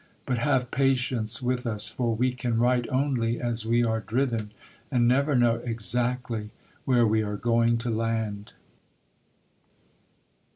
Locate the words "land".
7.91-8.53